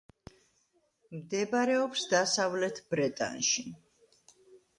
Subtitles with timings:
[1.17, 3.69] მდებარეობს დასავლეთ ბრეტანში.